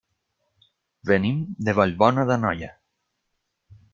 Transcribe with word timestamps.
Venim 1.09 1.43
de 1.69 1.77
Vallbona 1.81 2.27
d'Anoia. 2.31 2.73